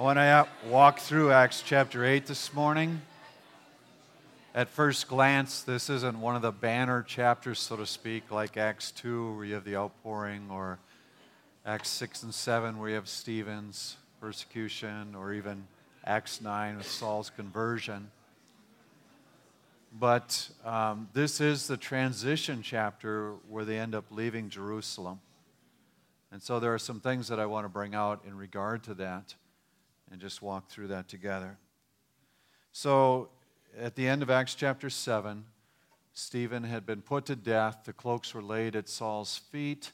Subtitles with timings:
[0.00, 3.02] I want to walk through Acts chapter 8 this morning.
[4.54, 8.92] At first glance, this isn't one of the banner chapters, so to speak, like Acts
[8.92, 10.78] 2, where you have the outpouring, or
[11.66, 15.66] Acts 6 and 7, where you have Stephen's persecution, or even
[16.06, 18.10] Acts 9 with Saul's conversion.
[19.92, 25.20] But um, this is the transition chapter where they end up leaving Jerusalem.
[26.32, 28.94] And so there are some things that I want to bring out in regard to
[28.94, 29.34] that
[30.10, 31.58] and just walk through that together.
[32.72, 33.30] So,
[33.78, 35.44] at the end of Acts chapter 7,
[36.12, 37.82] Stephen had been put to death.
[37.84, 39.92] The cloaks were laid at Saul's feet.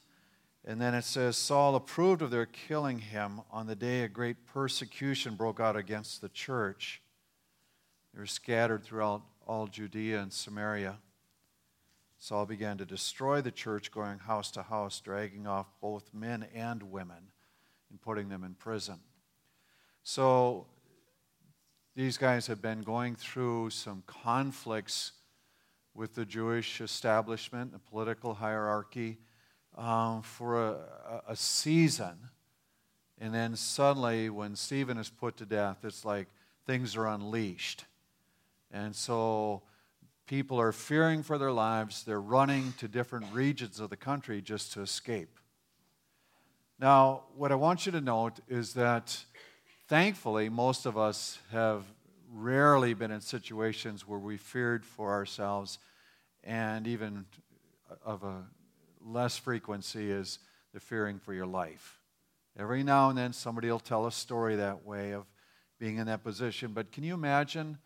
[0.65, 4.45] And then it says Saul approved of their killing him on the day a great
[4.45, 7.01] persecution broke out against the church.
[8.13, 10.97] They were scattered throughout all Judea and Samaria.
[12.17, 16.83] Saul began to destroy the church, going house to house, dragging off both men and
[16.83, 17.31] women
[17.89, 18.99] and putting them in prison.
[20.09, 20.67] So
[21.93, 25.11] these guys have been going through some conflicts
[25.93, 29.17] with the Jewish establishment, the political hierarchy,
[29.77, 32.15] um, for a, a season.
[33.19, 36.27] And then suddenly, when Stephen is put to death, it's like
[36.65, 37.83] things are unleashed.
[38.71, 39.61] And so
[40.25, 42.05] people are fearing for their lives.
[42.05, 45.37] They're running to different regions of the country just to escape.
[46.79, 49.25] Now, what I want you to note is that
[49.87, 51.83] thankfully, most of us have
[52.31, 55.79] rarely been in situations where we feared for ourselves,
[56.43, 57.25] and even
[58.05, 58.43] of a
[59.01, 60.39] less frequency is
[60.73, 61.99] the fearing for your life.
[62.59, 65.25] Every now and then, somebody will tell a story that way of
[65.79, 66.71] being in that position.
[66.73, 67.77] But can you imagine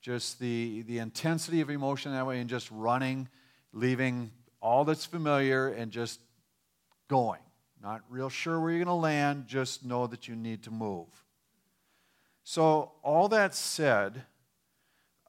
[0.00, 3.28] just the, the intensity of emotion that way and just running,
[3.72, 6.20] leaving all that's familiar and just
[7.08, 7.40] going?
[7.82, 11.08] Not real sure where you're going to land, just know that you need to move.
[12.50, 14.22] So, all that said,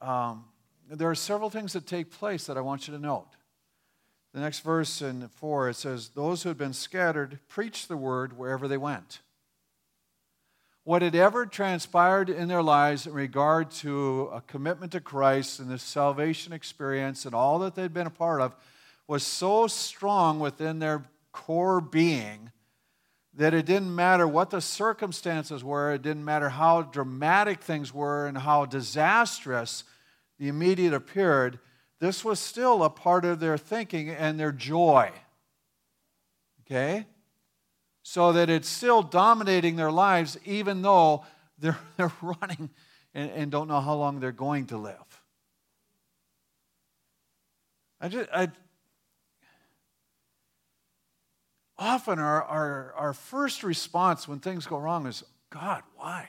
[0.00, 0.46] um,
[0.88, 3.28] there are several things that take place that I want you to note.
[4.32, 8.38] The next verse in 4, it says, Those who had been scattered preached the word
[8.38, 9.20] wherever they went.
[10.84, 15.68] What had ever transpired in their lives in regard to a commitment to Christ and
[15.68, 18.56] the salvation experience and all that they'd been a part of
[19.06, 22.50] was so strong within their core being
[23.40, 28.26] that it didn't matter what the circumstances were, it didn't matter how dramatic things were
[28.26, 29.82] and how disastrous
[30.38, 31.58] the immediate appeared,
[32.00, 35.10] this was still a part of their thinking and their joy.
[36.66, 37.06] Okay?
[38.02, 41.24] So that it's still dominating their lives, even though
[41.58, 42.68] they're, they're running
[43.14, 45.22] and, and don't know how long they're going to live.
[48.02, 48.48] I just, I,
[51.80, 56.28] often our, our, our first response when things go wrong is, God, why?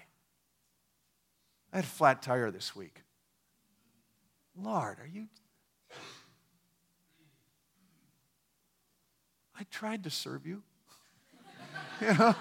[1.74, 3.04] I had a flat tire this week.
[4.58, 5.28] Lord, are you.
[9.60, 10.64] I tried to serve you.
[12.02, 12.36] you know?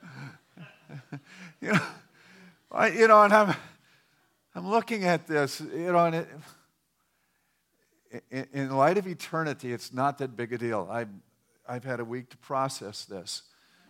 [1.60, 1.80] you know,
[2.70, 3.56] I, you know, and I'm,
[4.54, 6.28] I'm looking at this, you know, and it,
[8.30, 10.88] in, in light of eternity, it's not that big a deal.
[10.90, 11.06] I,
[11.70, 13.42] I've had a week to process this.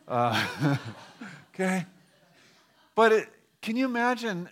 [0.07, 0.77] Uh,
[1.55, 1.87] okay?
[2.95, 3.29] But it,
[3.63, 4.51] can you imagine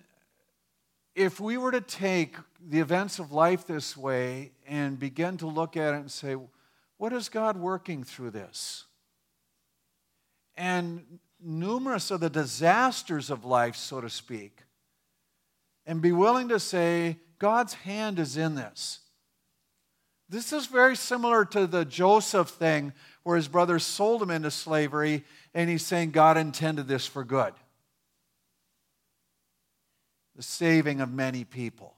[1.14, 5.76] if we were to take the events of life this way and begin to look
[5.76, 6.36] at it and say,
[6.96, 8.86] what is God working through this?
[10.56, 14.62] And numerous of the disasters of life, so to speak,
[15.84, 19.00] and be willing to say, God's hand is in this.
[20.28, 25.24] This is very similar to the Joseph thing where his brothers sold him into slavery,
[25.54, 27.54] and he's saying God intended this for good
[30.38, 31.94] the saving of many people.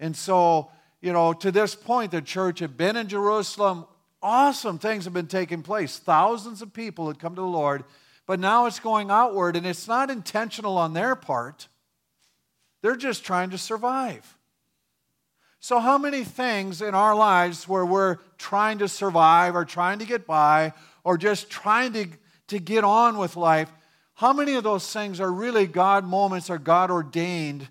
[0.00, 3.86] And so, you know, to this point, the church had been in Jerusalem.
[4.20, 5.98] Awesome things have been taking place.
[5.98, 7.84] Thousands of people had come to the Lord,
[8.26, 11.68] but now it's going outward, and it's not intentional on their part.
[12.82, 14.36] They're just trying to survive.
[15.64, 20.04] So, how many things in our lives where we're trying to survive or trying to
[20.04, 20.72] get by
[21.04, 22.08] or just trying to,
[22.48, 23.70] to get on with life,
[24.14, 27.68] how many of those things are really God moments or God ordained,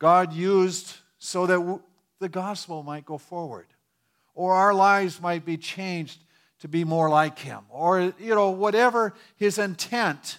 [0.00, 1.80] God used so that
[2.18, 3.68] the gospel might go forward?
[4.34, 6.18] Or our lives might be changed
[6.62, 7.60] to be more like Him?
[7.68, 10.38] Or, you know, whatever His intent,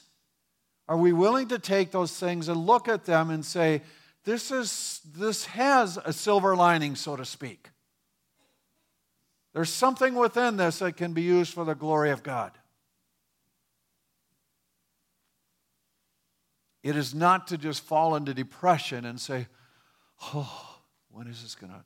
[0.90, 3.82] are we willing to take those things and look at them and say,
[4.24, 7.70] this, is, this has a silver lining, so to speak.
[9.54, 12.52] There's something within this that can be used for the glory of God.
[16.84, 19.48] It is not to just fall into depression and say,
[20.34, 20.80] oh,
[21.10, 21.84] when is this going to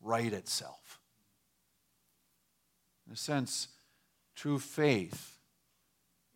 [0.00, 1.00] right itself?
[3.06, 3.68] In a sense,
[4.36, 5.38] true faith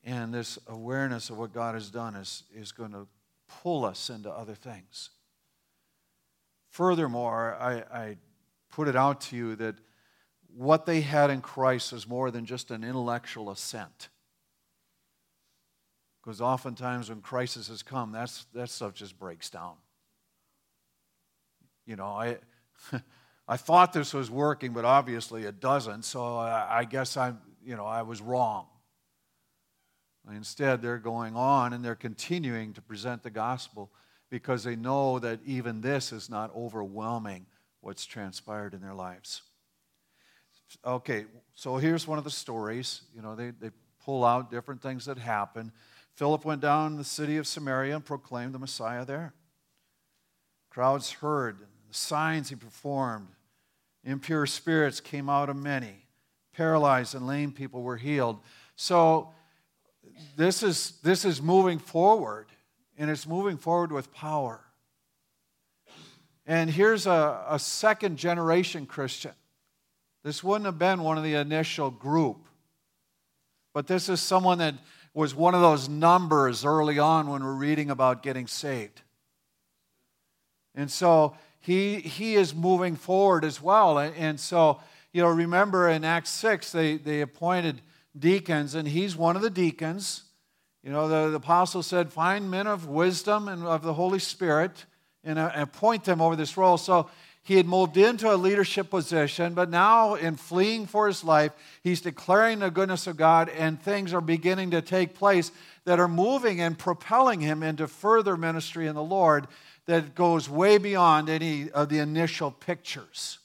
[0.02, 3.06] and this awareness of what God has done is, is going to
[3.62, 5.10] pull us into other things.
[6.70, 8.16] Furthermore, I, I
[8.70, 9.76] put it out to you that
[10.56, 14.08] what they had in Christ was more than just an intellectual assent.
[16.22, 19.74] Because oftentimes when crisis has come, that's, that stuff just breaks down.
[21.86, 22.38] You know, I,
[23.48, 27.76] I thought this was working, but obviously it doesn't, so I, I guess I'm, you
[27.76, 28.66] know, I was wrong.
[30.32, 33.90] Instead, they're going on and they're continuing to present the gospel
[34.30, 37.46] because they know that even this is not overwhelming
[37.80, 39.42] what's transpired in their lives.
[40.84, 43.02] Okay, so here's one of the stories.
[43.14, 43.70] You know, they, they
[44.04, 45.70] pull out different things that happen.
[46.16, 49.34] Philip went down to the city of Samaria and proclaimed the Messiah there.
[50.70, 53.28] Crowds heard the signs he performed.
[54.04, 56.06] Impure spirits came out of many.
[56.52, 58.38] Paralyzed and lame people were healed.
[58.76, 59.32] So
[60.36, 62.46] this is, this is moving forward,
[62.98, 64.60] and it's moving forward with power.
[66.46, 69.32] And here's a, a second generation Christian.
[70.22, 72.46] This wouldn't have been one of the initial group,
[73.72, 74.74] but this is someone that
[75.12, 79.00] was one of those numbers early on when we're reading about getting saved.
[80.74, 83.98] And so he, he is moving forward as well.
[83.98, 84.80] And so,
[85.12, 87.80] you know, remember in Acts 6, they, they appointed
[88.18, 90.22] deacons, and he's one of the deacons.
[90.82, 94.84] You know, the, the apostle said, Find men of wisdom and of the Holy Spirit
[95.24, 96.76] and uh, appoint them over this role.
[96.76, 97.08] So
[97.42, 101.52] he had moved into a leadership position, but now, in fleeing for his life,
[101.82, 105.52] he's declaring the goodness of God, and things are beginning to take place
[105.84, 109.46] that are moving and propelling him into further ministry in the Lord
[109.84, 113.38] that goes way beyond any of the initial pictures.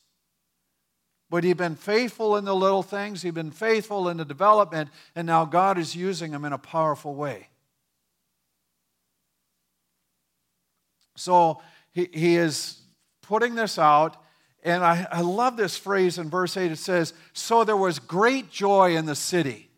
[1.29, 5.27] But he'd been faithful in the little things, he'd been faithful in the development, and
[5.27, 7.49] now God is using him in a powerful way.
[11.15, 11.61] So
[11.91, 12.79] he, he is
[13.21, 14.17] putting this out.
[14.63, 16.71] And I, I love this phrase in verse 8.
[16.71, 19.69] It says, So there was great joy in the city.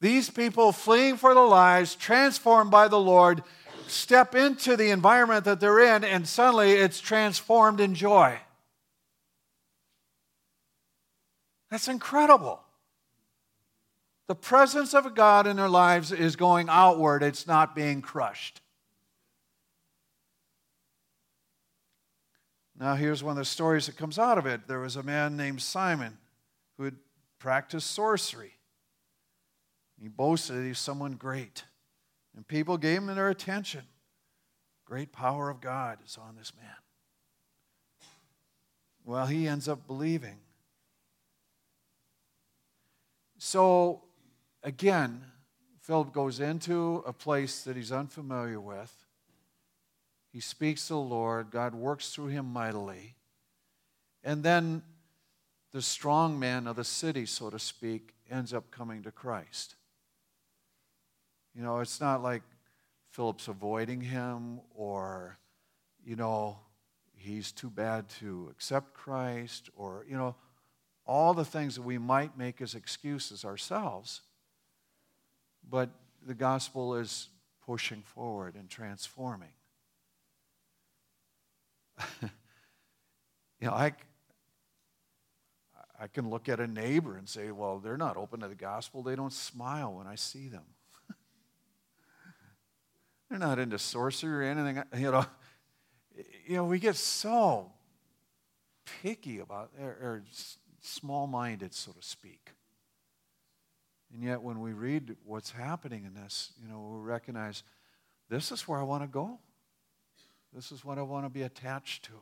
[0.00, 3.42] These people fleeing for their lives, transformed by the Lord,
[3.86, 8.38] step into the environment that they're in, and suddenly it's transformed in joy.
[11.70, 12.60] That's incredible.
[14.28, 18.60] The presence of God in their lives is going outward, it's not being crushed.
[22.78, 24.68] Now, here's one of the stories that comes out of it.
[24.68, 26.18] There was a man named Simon
[26.76, 26.96] who had
[27.38, 28.52] practiced sorcery.
[29.98, 31.64] He boasted that he's someone great.
[32.34, 33.82] And people gave him their attention.
[34.84, 36.76] Great power of God is on this man.
[39.06, 40.36] Well, he ends up believing.
[43.48, 44.02] So,
[44.64, 45.22] again,
[45.78, 48.92] Philip goes into a place that he's unfamiliar with.
[50.32, 51.52] He speaks to the Lord.
[51.52, 53.14] God works through him mightily.
[54.24, 54.82] And then
[55.70, 59.76] the strong man of the city, so to speak, ends up coming to Christ.
[61.54, 62.42] You know, it's not like
[63.12, 65.38] Philip's avoiding him or,
[66.04, 66.58] you know,
[67.14, 70.34] he's too bad to accept Christ or, you know,
[71.06, 74.22] all the things that we might make as excuses ourselves.
[75.68, 75.90] But
[76.26, 77.28] the gospel is
[77.64, 79.52] pushing forward and transforming.
[82.22, 82.28] you
[83.62, 83.92] know, I,
[85.98, 89.02] I can look at a neighbor and say, well, they're not open to the gospel.
[89.02, 90.64] They don't smile when I see them.
[93.30, 94.82] they're not into sorcery or anything.
[94.96, 95.26] You know,
[96.46, 97.72] you know we get so
[99.02, 100.22] picky about, or, or
[100.86, 102.52] small minded, so to speak.
[104.12, 107.62] And yet, when we read what's happening in this, you know, we recognize
[108.28, 109.38] this is where I want to go.
[110.52, 112.12] This is what I want to be attached to.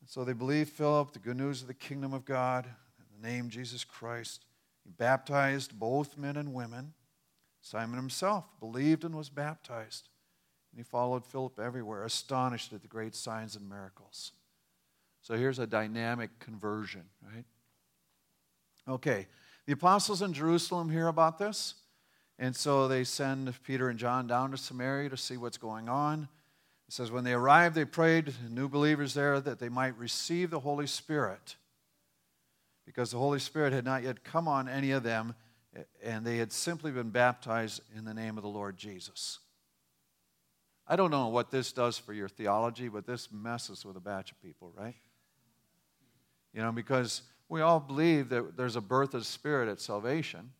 [0.00, 3.28] And so they believed Philip, the good news of the kingdom of God, in the
[3.28, 4.44] name Jesus Christ.
[4.84, 6.92] He baptized both men and women.
[7.60, 10.08] Simon himself believed and was baptized.
[10.72, 14.32] And he followed Philip everywhere, astonished at the great signs and miracles.
[15.22, 17.44] So here's a dynamic conversion, right?
[18.88, 19.28] Okay,
[19.66, 21.74] the apostles in Jerusalem hear about this.
[22.38, 26.28] And so they send Peter and John down to Samaria to see what's going on.
[26.88, 30.58] It says, when they arrived, they prayed, new believers there, that they might receive the
[30.58, 31.56] Holy Spirit,
[32.84, 35.34] because the Holy Spirit had not yet come on any of them,
[36.02, 39.38] and they had simply been baptized in the name of the Lord Jesus.
[40.86, 44.32] I don't know what this does for your theology, but this messes with a batch
[44.32, 44.96] of people, right?
[46.52, 50.50] You know, because we all believe that there's a birth of Spirit at salvation.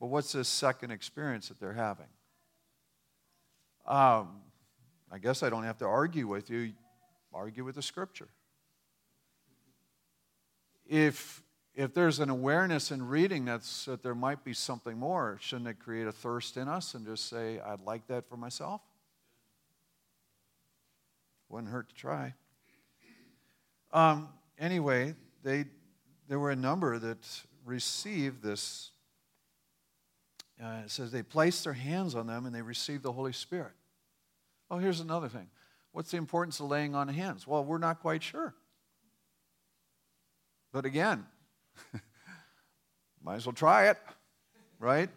[0.00, 2.06] But what's this second experience that they're having?
[3.86, 4.40] Um,
[5.10, 6.72] I guess I don't have to argue with you,
[7.32, 8.28] argue with the Scripture.
[10.86, 11.42] If
[11.74, 15.78] if there's an awareness in reading that's, that there might be something more, shouldn't it
[15.78, 18.82] create a thirst in us and just say, I'd like that for myself?
[21.48, 22.34] Wouldn't hurt to try.
[23.92, 24.28] Um,
[24.58, 25.64] anyway, they,
[26.28, 27.26] there were a number that
[27.64, 28.90] received this.
[30.62, 33.72] Uh, it says they placed their hands on them and they received the Holy Spirit.
[34.70, 35.48] Oh, here's another thing.
[35.92, 37.46] What's the importance of laying on hands?
[37.46, 38.54] Well, we're not quite sure.
[40.72, 41.26] But again,
[43.22, 43.98] Might as well try it,
[44.78, 45.08] right?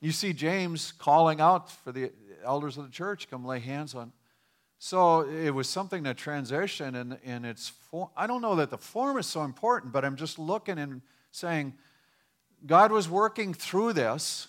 [0.00, 2.12] You see James calling out for the
[2.44, 4.12] elders of the church, come lay hands on.
[4.88, 8.08] So it was something that transitioned in, in its form.
[8.16, 11.02] I don't know that the form is so important, but I'm just looking and
[11.32, 11.74] saying,
[12.64, 14.46] God was working through this.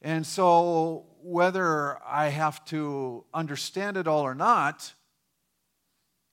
[0.00, 4.94] And so whether I have to understand it all or not,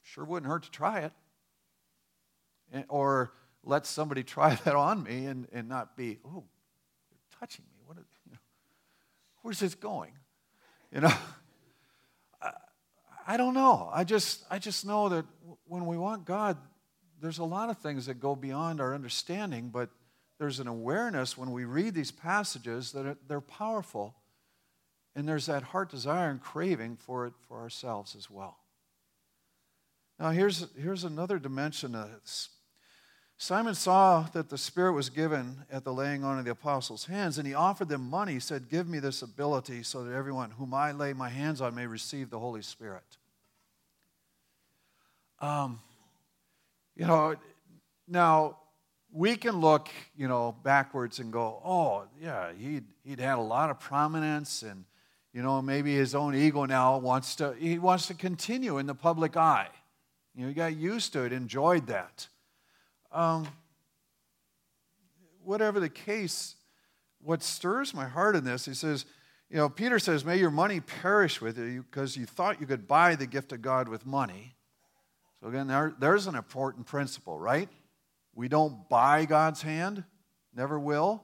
[0.04, 2.86] sure wouldn't hurt to try it.
[2.90, 6.44] Or let somebody try that on me and, and not be, oh,
[7.10, 7.82] they're touching me.
[7.88, 8.40] What is, you know,
[9.42, 10.12] where's this going?
[10.94, 11.14] You know,
[13.28, 13.90] I don't know.
[13.94, 15.26] I just, I just know that
[15.68, 16.58] when we want God,
[17.22, 19.90] there's a lot of things that go beyond our understanding, but
[20.40, 24.16] there's an awareness when we read these passages that they're powerful.
[25.16, 28.58] And there's that heart desire and craving for it for ourselves as well.
[30.18, 32.50] Now, here's, here's another dimension of this
[33.42, 37.40] Simon saw that the Spirit was given at the laying on of the apostles' hands,
[37.40, 38.34] and he offered them money.
[38.34, 41.74] He said, Give me this ability so that everyone whom I lay my hands on
[41.74, 43.18] may receive the Holy Spirit.
[45.40, 45.80] Um,
[46.96, 47.34] you know,
[48.08, 48.58] now
[49.12, 53.72] we can look, you know, backwards and go, oh, yeah, he'd, he'd had a lot
[53.72, 54.86] of prominence and,
[55.34, 58.94] you know, maybe his own ego now wants to, he wants to continue in the
[58.94, 59.70] public eye.
[60.36, 62.28] You know, he got used to it, enjoyed that.
[63.12, 63.48] Um,
[65.44, 66.56] whatever the case,
[67.22, 69.06] what stirs my heart in this, he says,
[69.50, 72.88] you know, Peter says, May your money perish with you because you thought you could
[72.88, 74.56] buy the gift of God with money.
[75.42, 77.68] So, again, there, there's an important principle, right?
[78.34, 80.06] We don't buy God's hand,
[80.56, 81.24] never will.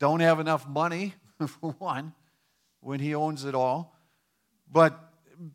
[0.00, 1.14] Don't have enough money,
[1.46, 2.14] for one,
[2.80, 3.96] when He owns it all.
[4.70, 4.98] But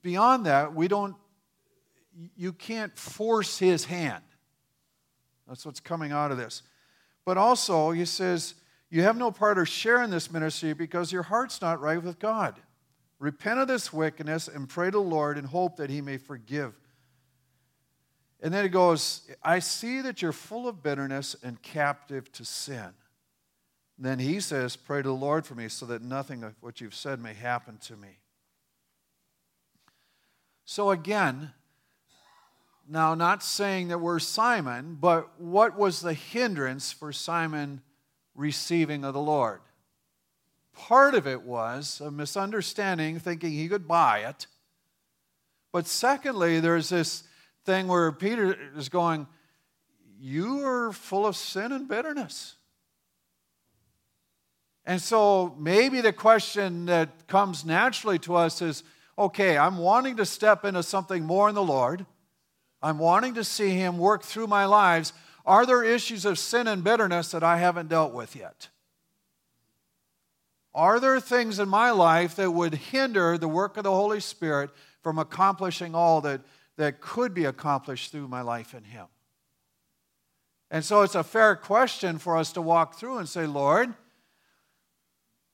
[0.01, 1.15] beyond that, we don't,
[2.37, 4.23] you can't force His hand.
[5.47, 6.63] That's what's coming out of this.
[7.25, 8.55] But also, he says,
[8.91, 12.19] you have no part or share in this ministry because your heart's not right with
[12.19, 12.59] God.
[13.19, 16.73] Repent of this wickedness and pray to the Lord and hope that he may forgive.
[18.41, 22.89] And then he goes, I see that you're full of bitterness and captive to sin.
[23.97, 26.95] then he says, Pray to the Lord for me so that nothing of what you've
[26.95, 28.17] said may happen to me.
[30.65, 31.51] So again,
[32.87, 37.81] now, not saying that we're Simon, but what was the hindrance for Simon
[38.35, 39.61] receiving of the Lord?
[40.73, 44.47] Part of it was a misunderstanding, thinking he could buy it.
[45.71, 47.23] But secondly, there's this
[47.65, 49.27] thing where Peter is going,
[50.19, 52.55] You are full of sin and bitterness.
[54.85, 58.83] And so maybe the question that comes naturally to us is
[59.17, 62.05] okay, I'm wanting to step into something more in the Lord.
[62.81, 65.13] I'm wanting to see Him work through my lives.
[65.45, 68.69] Are there issues of sin and bitterness that I haven't dealt with yet?
[70.73, 74.69] Are there things in my life that would hinder the work of the Holy Spirit
[75.01, 76.41] from accomplishing all that,
[76.77, 79.07] that could be accomplished through my life in Him?
[80.69, 83.93] And so it's a fair question for us to walk through and say, Lord,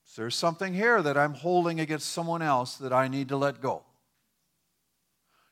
[0.08, 3.60] is there something here that I'm holding against someone else that I need to let
[3.60, 3.84] go?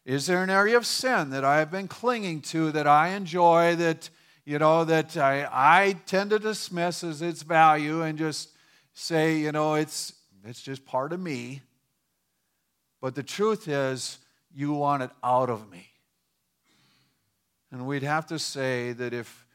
[0.05, 3.75] Is there an area of sin that I have been clinging to that I enjoy
[3.77, 4.11] that,
[4.45, 8.49] you know, that I, I tend to dismiss as its value and just
[8.93, 11.63] say, you know, it's, it's just part of me.
[13.01, 14.19] But the truth is,
[14.53, 15.87] you want it out of me.
[17.71, 19.47] And we'd have to say that if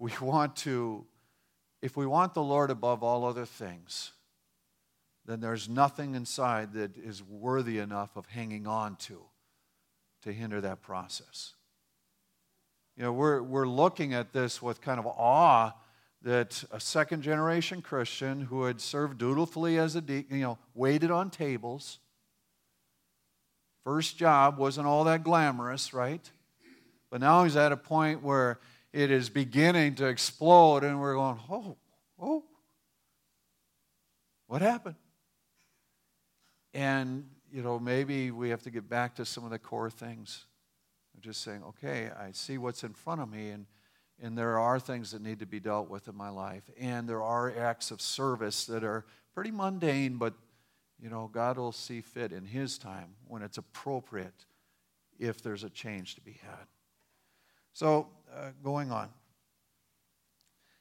[0.00, 1.04] we want to,
[1.82, 4.12] if we want the Lord above all other things,
[5.26, 9.20] then there's nothing inside that is worthy enough of hanging on to
[10.24, 11.54] to hinder that process.
[12.96, 15.72] You know, we're, we're looking at this with kind of awe
[16.22, 21.10] that a second generation Christian who had served dutifully as a deacon, you know, waited
[21.10, 21.98] on tables.
[23.84, 26.30] First job wasn't all that glamorous, right?
[27.10, 28.58] But now he's at a point where
[28.92, 31.76] it is beginning to explode, and we're going, oh,
[32.18, 32.44] oh,
[34.46, 34.96] what happened?
[36.72, 40.46] And, you know, maybe we have to get back to some of the core things.
[41.20, 43.66] Just saying, okay, I see what's in front of me, and
[44.20, 46.64] and there are things that need to be dealt with in my life.
[46.78, 50.34] And there are acts of service that are pretty mundane, but
[51.00, 54.46] you know, God will see fit in His time when it's appropriate
[55.20, 56.66] if there's a change to be had.
[57.72, 59.10] So, uh, going on.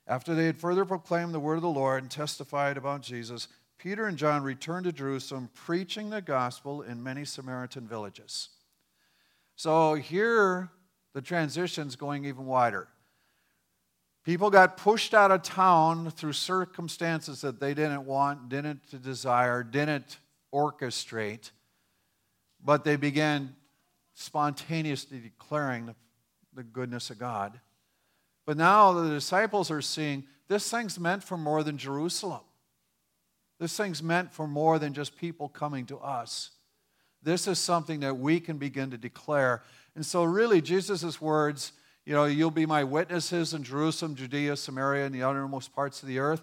[0.08, 3.48] After they had further proclaimed the word of the Lord and testified about Jesus,
[3.84, 8.48] Peter and John returned to Jerusalem, preaching the gospel in many Samaritan villages.
[9.58, 10.70] So here,
[11.13, 12.88] the transition's going even wider.
[14.24, 20.18] People got pushed out of town through circumstances that they didn't want, didn't desire, didn't
[20.54, 21.52] orchestrate,
[22.63, 23.54] but they began
[24.13, 25.96] spontaneously declaring the,
[26.56, 27.60] the goodness of God.
[28.46, 32.44] But now the disciples are seeing this thing's meant for more than Jerusalem.
[33.60, 36.52] This thing's meant for more than just people coming to us.
[37.22, 39.64] This is something that we can begin to declare.
[39.96, 41.72] And so, really, Jesus' words
[42.06, 46.10] you know, you'll be my witnesses in Jerusalem, Judea, Samaria, and the uttermost parts of
[46.10, 46.42] the earth.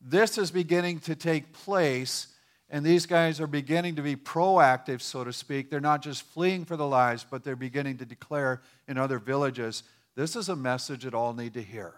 [0.00, 2.28] This is beginning to take place,
[2.68, 5.70] and these guys are beginning to be proactive, so to speak.
[5.70, 9.82] They're not just fleeing for their lives, but they're beginning to declare in other villages
[10.14, 11.94] this is a message that all need to hear.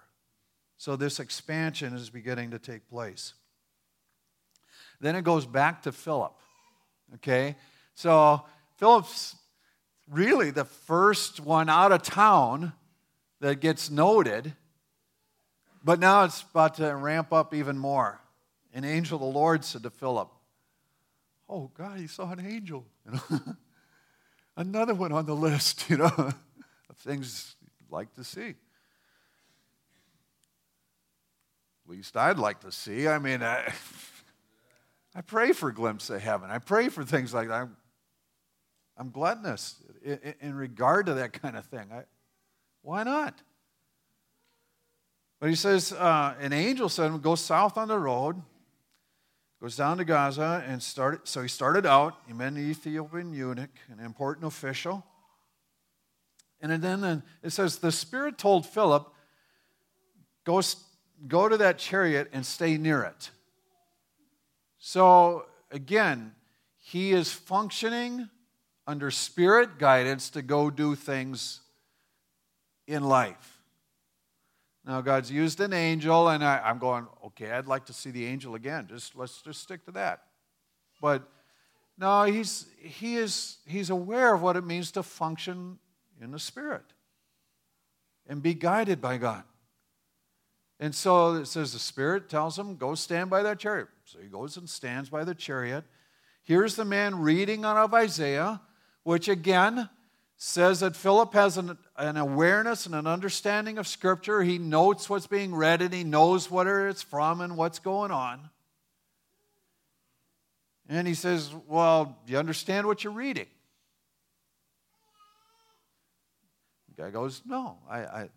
[0.77, 3.35] So, this expansion is beginning to take place.
[5.01, 6.33] Then it goes back to Philip.
[7.17, 7.57] Okay?
[7.95, 8.45] So,
[8.77, 9.37] Philip's
[10.11, 12.73] really the first one out of town
[13.41, 14.55] that gets noted,
[15.83, 18.21] but now it's about to ramp up even more.
[18.73, 20.31] An angel of the Lord said to Philip,
[21.49, 22.87] Oh, God, he saw an angel.
[24.57, 28.51] Another one on the list, you know, of things you'd like to see.
[28.51, 28.57] At
[31.89, 33.09] least I'd like to see.
[33.09, 33.73] I mean, I,
[35.15, 36.51] I pray for a glimpse of heaven.
[36.51, 37.55] I pray for things like that.
[37.55, 37.77] I'm,
[38.97, 41.89] I'm gluttonous in, in regard to that kind of thing.
[41.93, 42.03] I,
[42.83, 43.35] why not?
[45.41, 48.41] But he says, uh, an angel said, him, go south on the road,
[49.61, 51.21] goes down to Gaza, and started.
[51.25, 52.15] So he started out.
[52.27, 55.05] He met an Ethiopian eunuch, an important official.
[56.61, 59.11] And then it says, the Spirit told Philip,
[60.45, 60.61] go,
[61.27, 63.31] go to that chariot and stay near it.
[64.81, 66.33] So again,
[66.79, 68.29] he is functioning
[68.87, 71.61] under Spirit guidance to go do things
[72.87, 73.59] in life.
[74.85, 78.25] Now, God's used an angel, and I, am going, okay, I'd like to see the
[78.27, 78.87] angel again.
[78.89, 80.23] Just let's just stick to that.
[81.01, 81.29] But
[81.99, 85.79] no, he's he is he's aware of what it means to function
[86.21, 86.85] in the spirit
[88.27, 89.45] and be guided by God.
[90.81, 93.89] And so it says the Spirit tells him, go stand by that chariot.
[94.07, 95.85] So he goes and stands by the chariot.
[96.43, 98.63] Here's the man reading out of Isaiah,
[99.03, 99.91] which again
[100.39, 104.43] says that Philip has an, an, awareness and an understanding of Scripture.
[104.43, 108.49] He notes what's being read and he knows where it's from and what's going on.
[110.89, 113.47] And he says, Well, do you understand what you're reading?
[116.97, 118.29] The guy goes, No, I, I,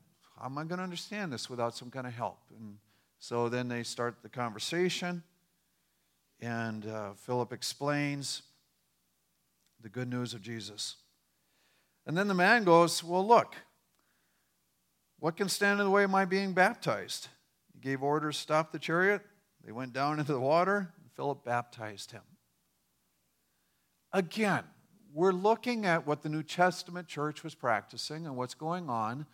[0.43, 2.39] am I going to understand this without some kind of help?
[2.57, 2.77] And
[3.19, 5.23] so then they start the conversation,
[6.41, 8.43] and uh, Philip explains
[9.81, 10.97] the good news of Jesus.
[12.05, 13.55] And then the man goes, Well, look,
[15.19, 17.29] what can stand in the way of my being baptized?
[17.73, 19.21] He gave orders, stop the chariot.
[19.63, 22.23] They went down into the water, and Philip baptized him.
[24.11, 24.63] Again,
[25.13, 29.25] we're looking at what the New Testament church was practicing and what's going on.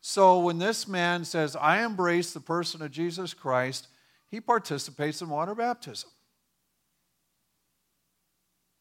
[0.00, 3.88] So when this man says, I embrace the person of Jesus Christ,
[4.28, 6.10] he participates in water baptism.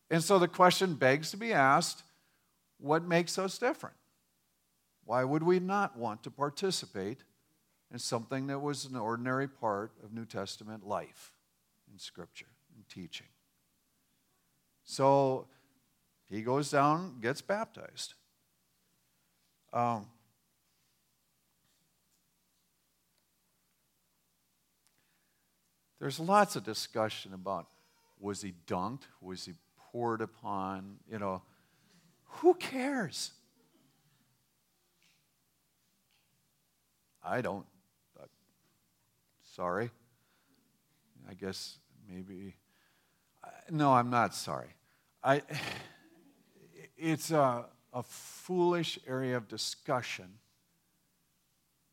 [0.09, 2.03] And so the question begs to be asked
[2.79, 3.95] what makes us different?
[5.03, 7.23] Why would we not want to participate
[7.91, 11.33] in something that was an ordinary part of New Testament life
[11.91, 13.27] in Scripture and teaching?
[14.85, 15.47] So
[16.29, 18.13] he goes down, gets baptized.
[19.73, 20.07] Um,
[25.99, 27.67] there's lots of discussion about
[28.19, 29.03] was he dunked?
[29.21, 29.53] Was he
[29.91, 30.97] poured upon?
[31.09, 31.41] You know,
[32.25, 33.31] who cares?
[37.23, 37.65] I don't.
[39.55, 39.91] Sorry.
[41.29, 41.77] I guess
[42.09, 42.55] maybe.
[43.69, 44.69] No, I'm not sorry.
[45.23, 45.41] I,
[46.97, 50.25] it's a, a foolish area of discussion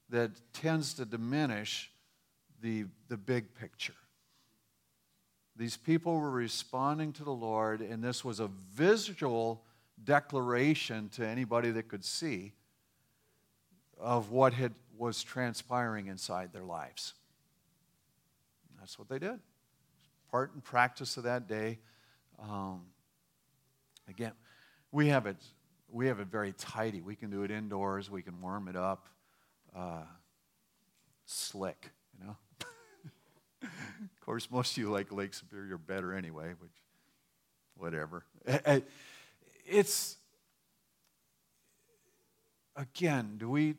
[0.09, 1.91] that tends to diminish
[2.63, 3.95] the, the big picture.
[5.57, 9.63] These people were responding to the Lord, and this was a visual
[10.05, 12.53] declaration to anybody that could see
[13.99, 17.15] of what had, was transpiring inside their lives.
[18.79, 19.41] That's what they did.
[20.31, 21.79] Part and practice of that day.
[22.39, 22.83] Um,
[24.09, 24.33] again,
[24.93, 25.39] we have it.
[25.91, 27.01] We have it very tidy.
[27.01, 28.11] We can do it indoors.
[28.11, 29.09] We can warm it up.
[29.75, 30.03] Uh,
[31.25, 31.91] slick.
[33.63, 36.73] Of course, most of you like Lake Superior better anyway, which,
[37.77, 38.25] whatever.
[39.67, 40.17] It's
[42.77, 43.75] again, do we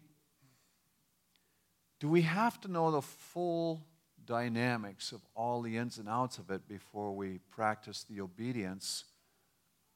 [1.99, 3.81] do we have to know the full
[4.25, 9.05] dynamics of all the ins and outs of it before we practice the obedience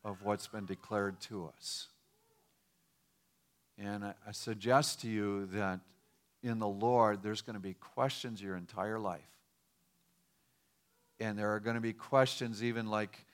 [0.03, 1.87] of what's been declared to us.
[3.77, 5.81] And I, I suggest to you that
[6.41, 9.21] in the Lord, there's going to be questions your entire life.
[11.21, 13.27] And there are going to be questions, even like,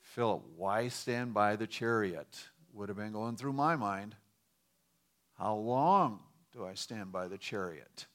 [0.00, 2.38] Philip, why stand by the chariot?
[2.72, 4.14] Would have been going through my mind.
[5.36, 6.20] How long
[6.52, 8.06] do I stand by the chariot?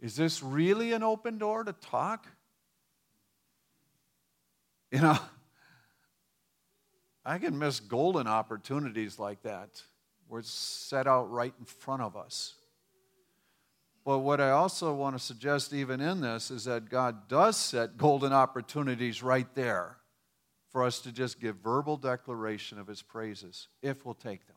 [0.00, 2.26] Is this really an open door to talk?
[4.90, 5.18] You know,
[7.26, 9.82] I can miss golden opportunities like that
[10.28, 12.54] where it's set out right in front of us.
[14.04, 17.98] But what I also want to suggest, even in this, is that God does set
[17.98, 19.98] golden opportunities right there
[20.70, 24.56] for us to just give verbal declaration of His praises, if we'll take them.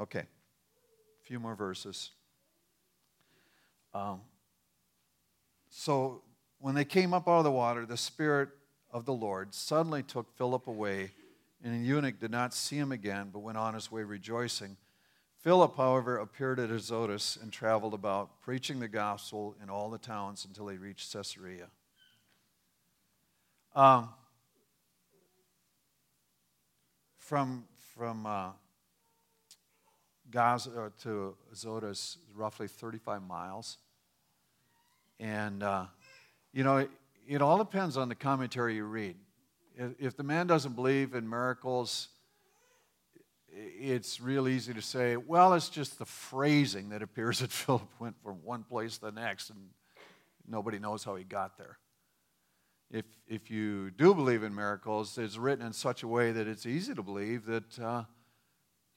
[0.00, 2.10] Okay, a few more verses.
[3.92, 4.22] Um,
[5.68, 6.22] so
[6.58, 8.48] when they came up out of the water, the Spirit
[8.92, 11.12] of the Lord suddenly took Philip away,
[11.62, 14.76] and the eunuch did not see him again, but went on his way rejoicing.
[15.42, 20.44] Philip, however, appeared at Azotus and traveled about, preaching the gospel in all the towns
[20.44, 21.68] until he reached Caesarea.
[23.74, 24.10] Um,
[27.18, 27.64] from
[28.00, 28.50] from uh,
[30.30, 33.78] Gaza to Azotus roughly 35 miles.
[35.18, 35.86] And, uh,
[36.52, 36.90] you know, it,
[37.28, 39.16] it, all depends on the commentary you read.
[39.76, 42.08] If, if the man doesn't believe in miracles,
[43.52, 48.16] it's real easy to say, well, it's just the phrasing that appears that Philip went
[48.22, 49.58] from one place to the next and
[50.48, 51.78] nobody knows how he got there.
[52.90, 56.66] If, if you do believe in miracles, it's written in such a way that it's
[56.66, 58.04] easy to believe that uh,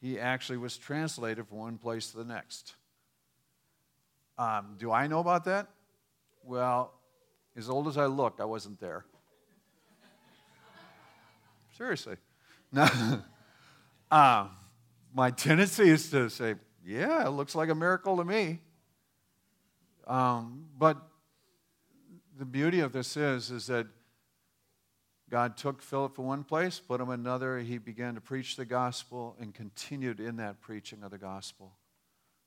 [0.01, 2.75] he actually was translated from one place to the next.
[4.37, 5.67] Um, do I know about that?
[6.43, 6.91] Well,
[7.55, 9.05] as old as I look, I wasn't there.
[11.77, 12.17] Seriously.
[12.75, 13.21] No.
[14.11, 14.47] Uh,
[15.13, 18.59] my tendency is to say, yeah, it looks like a miracle to me.
[20.07, 20.97] Um, but
[22.37, 23.87] the beauty of this is, is that
[25.29, 27.59] God took Philip from one place, put him in another.
[27.59, 31.73] He began to preach the gospel and continued in that preaching of the gospel.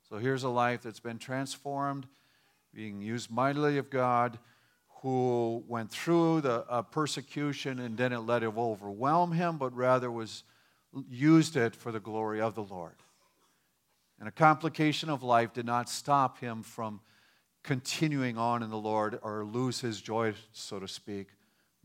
[0.07, 2.07] So here's a life that's been transformed,
[2.73, 4.39] being used mightily of God,
[5.01, 10.43] who went through the uh, persecution and didn't let it overwhelm him, but rather was
[11.09, 12.95] used it for the glory of the Lord.
[14.19, 17.01] And a complication of life did not stop him from
[17.63, 21.27] continuing on in the Lord or lose his joy, so to speak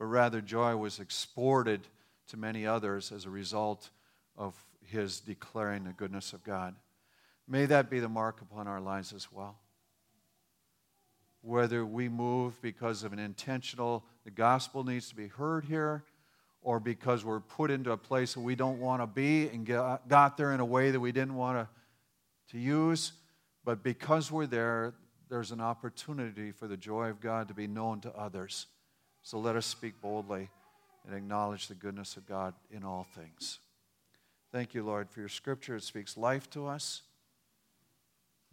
[0.03, 1.87] but rather joy was exported
[2.27, 3.91] to many others as a result
[4.37, 4.53] of
[4.85, 6.75] his declaring the goodness of God.
[7.47, 9.61] May that be the mark upon our lives as well.
[11.41, 16.03] Whether we move because of an intentional, the gospel needs to be heard here,
[16.63, 20.37] or because we're put into a place that we don't want to be and got
[20.37, 21.69] there in a way that we didn't want to,
[22.53, 23.13] to use,
[23.65, 24.95] but because we're there,
[25.29, 28.67] there's an opportunity for the joy of God to be known to others.
[29.23, 30.51] So let us speak boldly
[31.07, 33.59] and acknowledge the goodness of God in all things.
[34.53, 35.77] Thank you, Lord, for your scripture.
[35.77, 37.03] It speaks life to us,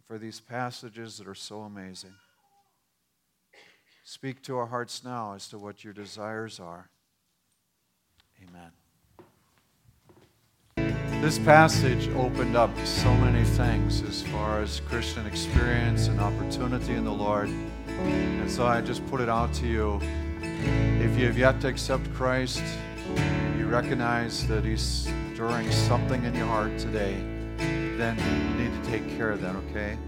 [0.06, 2.14] for these passages that are so amazing.
[4.02, 6.90] Speak to our hearts now as to what your desires are.
[8.42, 8.70] Amen.
[11.20, 17.04] This passage opened up so many things as far as Christian experience and opportunity in
[17.04, 17.48] the Lord.
[17.48, 20.00] And so I just put it out to you
[21.02, 22.62] if you have yet to accept Christ,
[23.58, 27.14] you recognize that He's stirring something in your heart today,
[27.56, 29.98] then you need to take care of that, okay?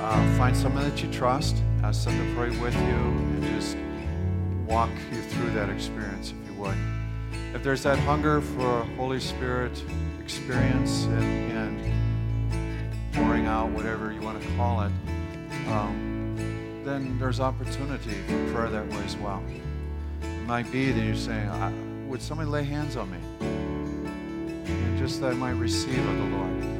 [0.00, 3.76] uh, find someone that you trust, ask them to pray with you, and just
[4.66, 6.76] walk you through that experience if you would.
[7.54, 9.82] If there's that hunger for Holy Spirit
[10.20, 14.92] experience and, and pouring out, whatever you want to call it,
[15.68, 16.34] um,
[16.84, 19.42] then there's opportunity for prayer that way as well.
[20.22, 23.18] It might be that you're saying, Would somebody lay hands on me?
[23.40, 26.78] And just that I might receive of the Lord.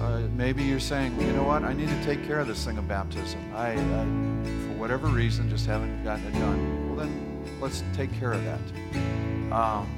[0.00, 2.78] Uh, maybe you're saying, you know what, I need to take care of this thing
[2.78, 3.40] of baptism.
[3.52, 6.86] I, I, for whatever reason, just haven't gotten it done.
[6.86, 8.60] Well, then let's take care of that.
[9.52, 9.88] Um,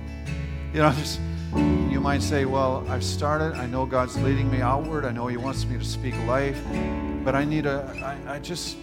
[0.73, 1.21] you know, just
[1.91, 3.55] you might say, well, I've started.
[3.55, 5.05] I know God's leading me outward.
[5.05, 6.63] I know He wants me to speak life,
[7.25, 8.19] but I need a.
[8.27, 8.77] I, I just,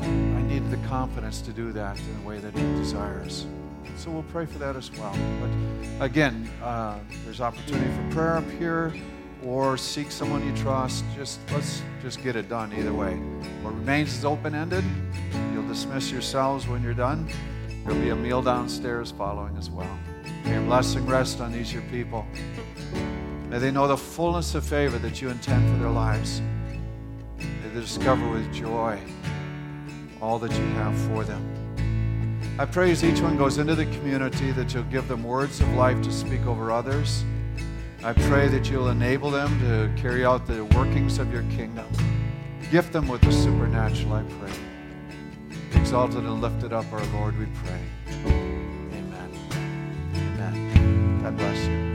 [0.00, 3.46] I need the confidence to do that in the way that He desires.
[3.96, 5.16] So we'll pray for that as well.
[5.40, 8.92] But again, uh, there's opportunity for prayer up here
[9.44, 11.04] or seek someone you trust.
[11.14, 13.14] Just let's just get it done either way.
[13.62, 14.84] What remains is open ended.
[15.52, 17.28] You'll dismiss yourselves when you're done.
[17.84, 19.98] There'll be a meal downstairs following as well.
[20.44, 22.26] May your blessing rest on these your people.
[23.48, 26.40] May they know the fullness of favor that you intend for their lives.
[27.38, 29.00] May they discover with joy
[30.20, 31.50] all that you have for them.
[32.58, 35.68] I pray as each one goes into the community that you'll give them words of
[35.74, 37.24] life to speak over others
[38.04, 41.86] I pray that you'll enable them to carry out the workings of your kingdom.
[42.70, 44.52] Gift them with the supernatural, I pray.
[45.80, 47.80] Exalted and lifted up, our Lord, we pray.
[51.34, 51.93] God bless you.